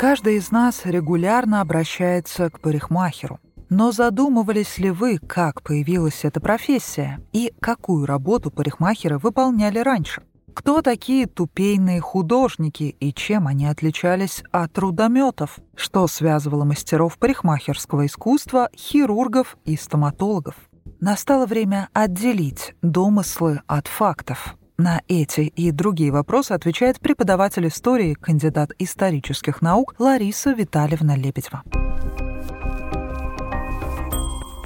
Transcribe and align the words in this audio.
Каждый 0.00 0.36
из 0.36 0.50
нас 0.50 0.86
регулярно 0.86 1.60
обращается 1.60 2.48
к 2.48 2.58
парикмахеру. 2.60 3.38
Но 3.68 3.92
задумывались 3.92 4.78
ли 4.78 4.90
вы, 4.90 5.18
как 5.18 5.60
появилась 5.62 6.24
эта 6.24 6.40
профессия 6.40 7.20
и 7.34 7.52
какую 7.60 8.06
работу 8.06 8.50
парикмахеры 8.50 9.18
выполняли 9.18 9.78
раньше? 9.78 10.22
Кто 10.54 10.80
такие 10.80 11.26
тупейные 11.26 12.00
художники 12.00 12.96
и 12.98 13.12
чем 13.12 13.46
они 13.46 13.66
отличались 13.66 14.42
от 14.52 14.72
трудометов? 14.72 15.58
Что 15.76 16.06
связывало 16.06 16.64
мастеров 16.64 17.18
парикмахерского 17.18 18.06
искусства, 18.06 18.70
хирургов 18.74 19.58
и 19.66 19.76
стоматологов? 19.76 20.54
Настало 21.00 21.44
время 21.44 21.90
отделить 21.92 22.74
домыслы 22.80 23.60
от 23.66 23.86
фактов. 23.86 24.56
На 24.82 25.02
эти 25.08 25.42
и 25.42 25.72
другие 25.72 26.10
вопросы 26.10 26.52
отвечает 26.52 27.00
преподаватель 27.00 27.68
истории, 27.68 28.14
кандидат 28.14 28.70
исторических 28.78 29.60
наук 29.60 29.94
Лариса 29.98 30.52
Витальевна 30.52 31.16
Лебедева. 31.16 31.62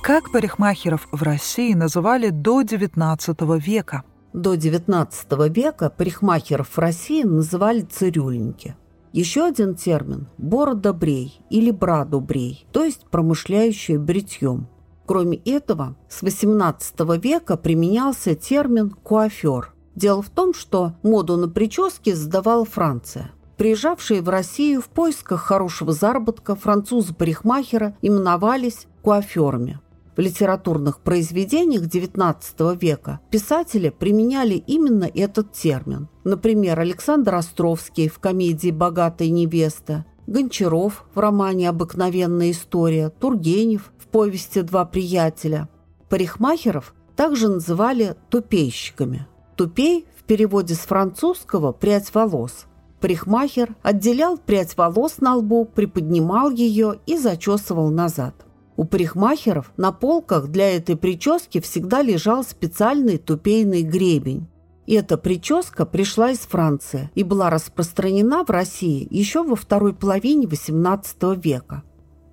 Как 0.04 0.30
парикмахеров 0.30 1.08
в 1.10 1.20
России 1.24 1.74
называли 1.74 2.28
до 2.30 2.62
XIX 2.62 3.58
века? 3.58 4.04
До 4.32 4.54
XIX 4.54 5.48
века 5.52 5.90
парикмахеров 5.90 6.68
в 6.68 6.78
России 6.78 7.24
называли 7.24 7.80
цирюльники. 7.80 8.76
Еще 9.12 9.44
один 9.44 9.74
термин– 9.74 10.28
бородобрей 10.38 11.40
или 11.50 11.72
брадубрей, 11.72 12.68
то 12.70 12.84
есть 12.84 13.04
промышляющие 13.10 13.98
бритьем. 13.98 14.68
Кроме 15.06 15.38
этого, 15.38 15.96
с 16.08 16.22
XVIII 16.22 17.20
века 17.20 17.56
применялся 17.56 18.36
термин 18.36 18.90
«куафер». 18.90 19.73
Дело 19.94 20.22
в 20.22 20.30
том, 20.30 20.54
что 20.54 20.94
моду 21.02 21.36
на 21.36 21.48
прически 21.48 22.12
задавала 22.12 22.64
Франция. 22.64 23.30
Приезжавшие 23.56 24.20
в 24.20 24.28
Россию 24.28 24.80
в 24.80 24.88
поисках 24.88 25.42
хорошего 25.42 25.92
заработка 25.92 26.56
французы-парикмахера 26.56 27.96
именовались 28.02 28.86
куаферами. 29.02 29.80
В 30.16 30.20
литературных 30.20 31.00
произведениях 31.00 31.82
XIX 31.82 32.78
века 32.78 33.20
писатели 33.30 33.90
применяли 33.90 34.54
именно 34.54 35.10
этот 35.12 35.52
термин. 35.52 36.08
Например, 36.22 36.78
Александр 36.78 37.34
Островский 37.34 38.08
в 38.08 38.18
комедии 38.18 38.70
«Богатая 38.70 39.30
невеста», 39.30 40.04
Гончаров 40.26 41.04
в 41.14 41.18
романе 41.18 41.68
«Обыкновенная 41.68 42.52
история», 42.52 43.10
Тургенев 43.10 43.92
в 43.98 44.06
повести 44.06 44.62
«Два 44.62 44.84
приятеля». 44.84 45.68
Парикмахеров 46.08 46.94
также 47.16 47.48
называли 47.48 48.16
тупейщиками. 48.30 49.26
Тупей 49.56 50.06
в 50.18 50.24
переводе 50.24 50.74
с 50.74 50.78
французского 50.80 51.72
«прядь 51.72 52.12
волос». 52.12 52.66
Парикмахер 53.00 53.76
отделял 53.82 54.38
прядь 54.38 54.76
волос 54.76 55.18
на 55.18 55.36
лбу, 55.36 55.64
приподнимал 55.64 56.50
ее 56.50 56.98
и 57.06 57.16
зачесывал 57.18 57.90
назад. 57.90 58.34
У 58.76 58.84
парикмахеров 58.84 59.72
на 59.76 59.92
полках 59.92 60.48
для 60.48 60.74
этой 60.74 60.96
прически 60.96 61.60
всегда 61.60 62.02
лежал 62.02 62.42
специальный 62.42 63.18
тупейный 63.18 63.82
гребень. 63.82 64.48
Эта 64.86 65.16
прическа 65.16 65.86
пришла 65.86 66.30
из 66.30 66.40
Франции 66.40 67.10
и 67.14 67.22
была 67.22 67.50
распространена 67.50 68.44
в 68.44 68.50
России 68.50 69.06
еще 69.10 69.44
во 69.44 69.54
второй 69.54 69.94
половине 69.94 70.46
XVIII 70.46 71.40
века. 71.40 71.84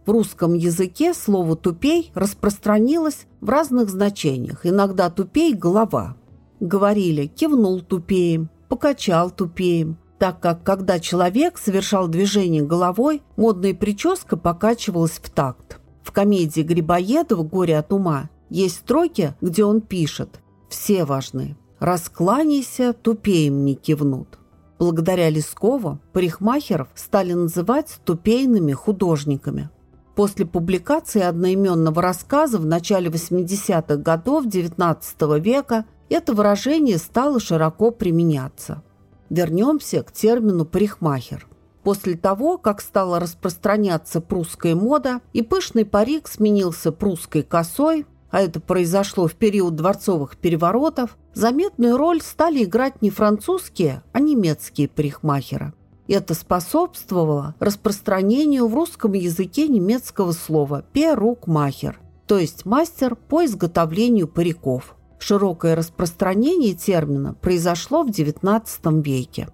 В 0.05 0.09
русском 0.09 0.55
языке 0.55 1.13
слово 1.13 1.55
«тупей» 1.55 2.11
распространилось 2.15 3.27
в 3.39 3.49
разных 3.49 3.89
значениях, 3.89 4.65
иногда 4.65 5.09
«тупей»– 5.11 5.53
«голова». 5.55 6.15
Говорили 6.61 7.25
«кивнул 7.25 7.81
тупеем», 7.81 8.51
«покачал 8.69 9.31
тупеем», 9.31 9.97
так 10.19 10.39
как, 10.39 10.63
когда 10.63 10.99
человек 10.99 11.57
совершал 11.57 12.07
движение 12.07 12.61
головой, 12.61 13.23
модная 13.35 13.73
прическа 13.73 14.37
покачивалась 14.37 15.19
в 15.23 15.27
такт. 15.31 15.79
В 16.03 16.11
комедии 16.11 16.61
Грибоедова 16.61 17.41
«Горе 17.41 17.79
от 17.79 17.91
ума» 17.91 18.29
есть 18.51 18.75
строки, 18.75 19.33
где 19.41 19.65
он 19.65 19.81
пишет 19.81 20.39
«Все 20.69 21.03
важны. 21.03 21.57
Раскланяйся, 21.79 22.93
тупеем 22.93 23.65
не 23.65 23.73
кивнут». 23.73 24.37
Благодаря 24.77 25.31
Лескову 25.31 25.99
парикмахеров 26.13 26.89
стали 26.93 27.33
называть 27.33 27.99
тупейными 28.05 28.73
художниками. 28.73 29.71
После 30.15 30.45
публикации 30.45 31.23
одноименного 31.23 32.03
рассказа 32.03 32.59
в 32.59 32.67
начале 32.67 33.09
80-х 33.09 33.95
годов 33.95 34.45
XIX 34.45 35.39
века 35.39 35.85
это 36.11 36.33
выражение 36.33 36.97
стало 36.97 37.39
широко 37.39 37.91
применяться. 37.91 38.83
Вернемся 39.29 40.03
к 40.03 40.11
термину 40.11 40.65
«парикмахер». 40.65 41.47
После 41.83 42.15
того, 42.15 42.57
как 42.57 42.81
стала 42.81 43.19
распространяться 43.19 44.21
прусская 44.21 44.75
мода, 44.75 45.21
и 45.33 45.41
пышный 45.41 45.85
парик 45.85 46.27
сменился 46.27 46.91
прусской 46.91 47.41
косой, 47.41 48.05
а 48.29 48.41
это 48.41 48.59
произошло 48.59 49.27
в 49.27 49.35
период 49.35 49.75
дворцовых 49.75 50.37
переворотов, 50.37 51.17
заметную 51.33 51.97
роль 51.97 52.21
стали 52.21 52.63
играть 52.63 53.01
не 53.01 53.09
французские, 53.09 54.03
а 54.11 54.19
немецкие 54.19 54.87
парикмахеры. 54.87 55.73
Это 56.07 56.33
способствовало 56.33 57.55
распространению 57.59 58.67
в 58.67 58.75
русском 58.75 59.13
языке 59.13 59.67
немецкого 59.67 60.33
слова 60.33 60.83
«перукмахер», 60.91 61.99
то 62.27 62.37
есть 62.37 62.65
мастер 62.65 63.15
по 63.15 63.45
изготовлению 63.45 64.27
париков. 64.27 64.95
Широкое 65.21 65.75
распространение 65.75 66.73
термина 66.73 67.35
произошло 67.35 68.01
в 68.03 68.09
XIX 68.09 69.03
веке. 69.03 69.49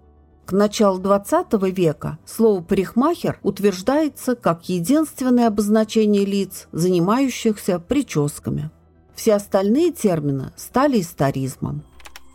К 0.46 0.54
началу 0.54 0.98
XX 1.02 1.70
века 1.72 2.20
слово 2.26 2.62
«парикмахер» 2.62 3.38
утверждается 3.44 4.38
как 4.38 4.70
единственное 4.70 5.48
обозначение 5.48 6.24
лиц, 6.24 6.70
занимающихся 6.72 7.80
прическами. 7.80 8.72
Все 9.14 9.34
остальные 9.34 9.92
термины 9.92 10.54
стали 10.56 11.02
историзмом. 11.02 11.84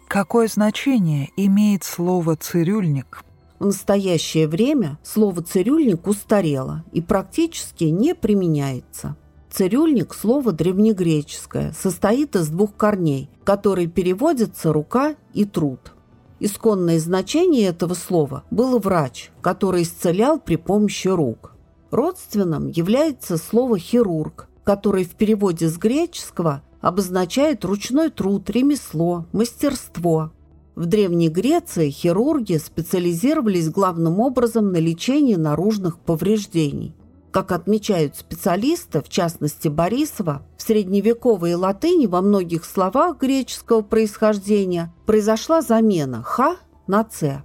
Какое 0.08 0.46
значение 0.46 1.30
имеет 1.38 1.84
слово 1.84 2.36
«цирюльник»? 2.36 3.24
В 3.58 3.64
настоящее 3.64 4.46
время 4.46 4.98
слово 5.02 5.42
«цирюльник» 5.42 6.06
устарело 6.06 6.84
и 6.92 7.00
практически 7.00 7.84
не 7.84 8.14
применяется. 8.14 9.16
Цирюльник– 9.52 10.14
слово 10.18 10.52
древнегреческое, 10.52 11.74
состоит 11.78 12.36
из 12.36 12.48
двух 12.48 12.74
корней, 12.74 13.28
которые 13.44 13.86
переводятся 13.86 14.72
«рука» 14.72 15.14
и 15.34 15.44
«труд». 15.44 15.92
Исконное 16.40 16.98
значение 16.98 17.66
этого 17.66 17.92
слова 17.92 18.44
было 18.50 18.78
«врач», 18.78 19.30
который 19.42 19.82
исцелял 19.82 20.40
при 20.40 20.56
помощи 20.56 21.08
рук. 21.08 21.54
Родственным 21.90 22.68
является 22.68 23.36
слово 23.36 23.78
«хирург», 23.78 24.48
который 24.64 25.04
в 25.04 25.10
переводе 25.16 25.68
с 25.68 25.76
греческого 25.76 26.62
обозначает 26.80 27.62
ручной 27.66 28.08
труд, 28.08 28.48
ремесло, 28.48 29.26
мастерство. 29.32 30.32
В 30.74 30.86
Древней 30.86 31.28
Греции 31.28 31.90
хирурги 31.90 32.56
специализировались 32.56 33.68
главным 33.68 34.18
образом 34.18 34.72
на 34.72 34.78
лечении 34.78 35.34
наружных 35.34 35.98
повреждений. 35.98 36.94
Как 37.32 37.50
отмечают 37.50 38.14
специалисты, 38.14 39.00
в 39.00 39.08
частности 39.08 39.68
Борисова, 39.68 40.42
в 40.58 40.62
средневековой 40.62 41.54
латыни 41.54 42.04
во 42.04 42.20
многих 42.20 42.66
словах 42.66 43.18
греческого 43.18 43.80
происхождения 43.80 44.92
произошла 45.06 45.62
замена 45.62 46.22
«х» 46.22 46.56
на 46.86 47.04
«ц». 47.04 47.42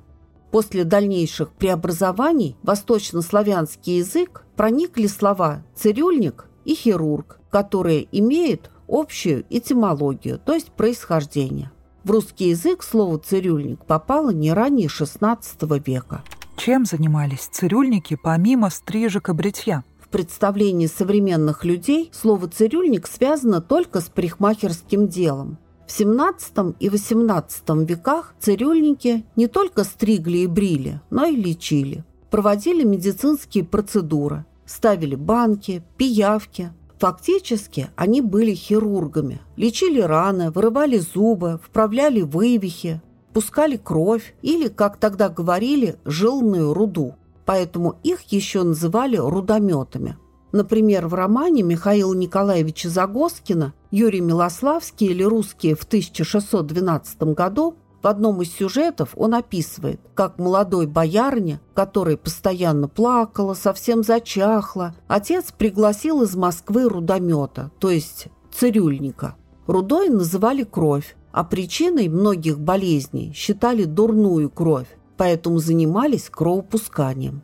После 0.51 0.83
дальнейших 0.83 1.53
преобразований 1.53 2.57
в 2.63 2.67
восточнославянский 2.67 3.99
язык 3.99 4.43
проникли 4.57 5.07
слова 5.07 5.63
«цирюльник» 5.73 6.47
и 6.65 6.75
«хирург», 6.75 7.39
которые 7.49 8.09
имеют 8.11 8.69
общую 8.89 9.45
этимологию, 9.49 10.37
то 10.37 10.53
есть 10.53 10.71
происхождение. 10.73 11.71
В 12.03 12.11
русский 12.11 12.49
язык 12.49 12.83
слово 12.83 13.19
«цирюльник» 13.19 13.85
попало 13.85 14.31
не 14.31 14.51
ранее 14.51 14.89
XVI 14.89 15.39
века. 15.85 16.23
Чем 16.57 16.85
занимались 16.85 17.47
цирюльники 17.51 18.17
помимо 18.21 18.71
стрижек 18.71 19.29
и 19.29 19.33
бритья? 19.33 19.83
В 19.99 20.09
представлении 20.09 20.87
современных 20.87 21.63
людей 21.63 22.09
слово 22.11 22.47
«цирюльник» 22.47 23.07
связано 23.07 23.61
только 23.61 24.01
с 24.01 24.09
парикмахерским 24.09 25.07
делом. 25.07 25.59
В 25.87 25.91
XVII 25.91 26.75
и 26.79 26.89
XVIII 26.89 27.85
веках 27.85 28.33
цирюльники 28.39 29.23
не 29.35 29.47
только 29.47 29.83
стригли 29.83 30.39
и 30.39 30.47
брили, 30.47 30.99
но 31.11 31.25
и 31.25 31.35
лечили. 31.35 32.03
Проводили 32.31 32.83
медицинские 32.83 33.63
процедуры, 33.63 34.45
ставили 34.65 35.15
банки, 35.15 35.83
пиявки. 35.95 36.71
Фактически 36.97 37.89
они 37.95 38.21
были 38.21 38.55
хирургами. 38.55 39.39
Лечили 39.55 40.01
раны, 40.01 40.49
вырывали 40.49 40.97
зубы, 40.97 41.59
вправляли 41.63 42.21
вывихи, 42.21 43.01
пускали 43.37 43.77
кровь 43.77 44.33
или, 44.41 44.67
как 44.67 44.97
тогда 44.97 45.29
говорили, 45.29 45.99
жилную 46.05 46.73
руду. 46.73 47.17
Поэтому 47.45 47.99
их 48.01 48.21
еще 48.31 48.63
называли 48.63 49.15
рудометами. 49.15 50.17
Например, 50.51 51.07
в 51.07 51.13
романе 51.13 51.61
Михаила 51.61 52.15
Николаевича 52.15 52.89
Загоскина 52.89 53.75
«Юрий 53.91 54.21
Милославский» 54.21 55.09
или 55.09 55.21
«Русские» 55.21 55.75
в 55.75 55.83
1612 55.83 57.35
году 57.35 57.75
В 58.01 58.07
одном 58.07 58.41
из 58.41 58.51
сюжетов 58.51 59.11
он 59.15 59.35
описывает, 59.35 60.01
как 60.15 60.39
молодой 60.39 60.87
боярне, 60.87 61.59
который 61.75 62.17
постоянно 62.17 62.87
плакала, 62.87 63.53
совсем 63.53 64.03
зачахла, 64.03 64.95
отец 65.07 65.51
пригласил 65.55 66.23
из 66.23 66.35
Москвы 66.35 66.89
рудомета, 66.89 67.69
то 67.77 67.91
есть 67.91 68.29
цирюльника. 68.51 69.35
Рудой 69.67 70.09
называли 70.09 70.63
кровь, 70.63 71.15
а 71.37 71.43
причиной 71.43 72.07
многих 72.07 72.59
болезней 72.59 73.31
считали 73.31 73.83
дурную 73.83 74.49
кровь, 74.49 74.87
поэтому 75.17 75.59
занимались 75.59 76.31
кровопусканием. 76.31 77.43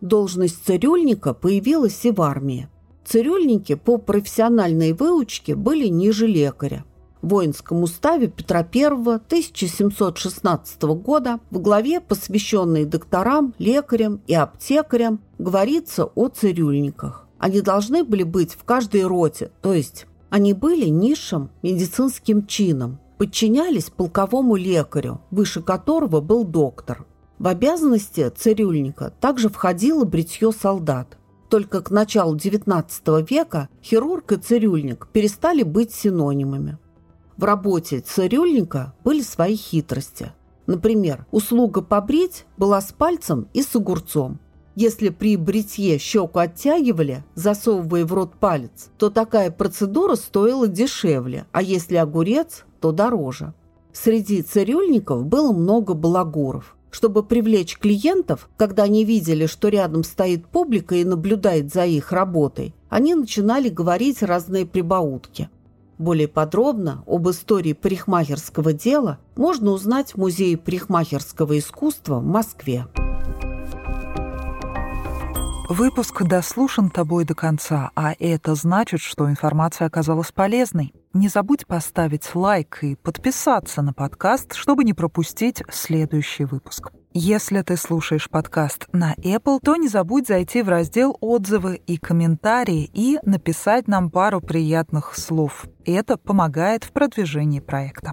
Должность 0.00 0.64
цирюльника 0.64 1.34
появилась 1.34 2.02
и 2.06 2.10
в 2.10 2.22
армии. 2.22 2.70
Цирюльники 3.04 3.74
по 3.74 3.98
профессиональной 3.98 4.94
выучке 4.94 5.54
были 5.54 5.88
ниже 5.88 6.26
лекаря– 6.26 6.86
в 7.20 7.28
воинском 7.28 7.82
уставе 7.82 8.28
Петра 8.28 8.66
I 8.74 8.86
1716 8.86 10.82
года 10.82 11.38
в 11.50 11.58
главе, 11.58 12.00
посвященной 12.00 12.86
докторам, 12.86 13.52
лекарям 13.58 14.22
и 14.26 14.34
аптекарям, 14.34 15.20
говорится 15.38 16.06
о 16.06 16.28
цирюльниках. 16.28 17.26
Они 17.38 17.60
должны 17.60 18.02
были 18.02 18.22
быть 18.22 18.52
в 18.54 18.64
каждой 18.64 19.04
роте, 19.04 19.50
то 19.60 19.74
есть 19.74 20.06
они 20.30 20.54
были 20.54 20.86
низшим 20.86 21.50
медицинским 21.62 22.46
чином, 22.46 22.98
подчинялись 23.18 23.90
полковому 23.90 24.56
лекарю, 24.56 25.20
выше 25.30 25.62
которого 25.62 26.20
был 26.20 26.44
доктор. 26.44 27.06
В 27.38 27.48
обязанности 27.48 28.28
цирюльника 28.30 29.12
также 29.20 29.48
входило 29.48 30.04
бритье 30.04 30.52
солдат. 30.52 31.18
Только 31.50 31.80
к 31.80 31.90
началу 31.90 32.34
XIX 32.34 33.26
века 33.28 33.68
хирург 33.82 34.32
и 34.32 34.36
цирюльник 34.36 35.08
перестали 35.12 35.62
быть 35.62 35.92
синонимами. 35.92 36.78
В 37.36 37.44
работе 37.44 38.00
цирюльника 38.00 38.94
были 39.04 39.20
свои 39.20 39.56
хитрости. 39.56 40.32
Например, 40.66 41.26
услуга 41.30 41.82
побрить 41.82 42.46
была 42.56 42.80
с 42.80 42.92
пальцем 42.92 43.48
и 43.52 43.62
с 43.62 43.76
огурцом. 43.76 44.40
Если 44.74 45.08
при 45.08 45.36
бритье 45.36 45.98
щеку 45.98 46.38
оттягивали, 46.38 47.24
засовывая 47.34 48.04
в 48.04 48.12
рот 48.12 48.34
палец, 48.38 48.90
то 48.98 49.08
такая 49.08 49.50
процедура 49.50 50.16
стоила 50.16 50.68
дешевле, 50.68 51.46
а 51.52 51.62
если 51.62 51.96
огурец, 51.96 52.64
то 52.80 52.92
дороже. 52.92 53.54
Среди 53.92 54.42
цирюльников 54.42 55.24
было 55.24 55.52
много 55.52 55.94
балагуров. 55.94 56.76
Чтобы 56.90 57.22
привлечь 57.22 57.78
клиентов, 57.78 58.48
когда 58.56 58.84
они 58.84 59.04
видели, 59.04 59.46
что 59.46 59.68
рядом 59.68 60.02
стоит 60.02 60.46
публика 60.46 60.94
и 60.94 61.04
наблюдает 61.04 61.72
за 61.72 61.84
их 61.84 62.12
работой, 62.12 62.74
они 62.88 63.14
начинали 63.14 63.68
говорить 63.68 64.22
разные 64.22 64.64
прибаутки. 64.64 65.50
Более 65.98 66.28
подробно 66.28 67.02
об 67.06 67.28
истории 67.28 67.72
парикмахерского 67.72 68.72
дела 68.72 69.18
можно 69.34 69.70
узнать 69.70 70.12
в 70.12 70.18
Музее 70.18 70.56
парикмахерского 70.58 71.58
искусства 71.58 72.20
в 72.20 72.24
Москве. 72.24 72.86
Выпуск 75.68 76.22
дослушан 76.22 76.90
тобой 76.90 77.24
до 77.24 77.34
конца, 77.34 77.90
а 77.96 78.14
это 78.18 78.54
значит, 78.54 79.00
что 79.00 79.28
информация 79.28 79.86
оказалась 79.86 80.30
полезной. 80.30 80.94
Не 81.16 81.28
забудь 81.28 81.66
поставить 81.66 82.34
лайк 82.34 82.80
и 82.82 82.94
подписаться 82.94 83.80
на 83.80 83.94
подкаст, 83.94 84.52
чтобы 84.52 84.84
не 84.84 84.92
пропустить 84.92 85.62
следующий 85.70 86.44
выпуск. 86.44 86.90
Если 87.14 87.62
ты 87.62 87.78
слушаешь 87.78 88.28
подкаст 88.28 88.86
на 88.92 89.14
Apple, 89.14 89.60
то 89.64 89.76
не 89.76 89.88
забудь 89.88 90.26
зайти 90.26 90.60
в 90.60 90.68
раздел 90.68 91.16
«Отзывы 91.22 91.76
и 91.86 91.96
комментарии» 91.96 92.90
и 92.92 93.18
написать 93.22 93.88
нам 93.88 94.10
пару 94.10 94.42
приятных 94.42 95.16
слов. 95.16 95.64
Это 95.86 96.18
помогает 96.18 96.84
в 96.84 96.92
продвижении 96.92 97.60
проекта. 97.60 98.12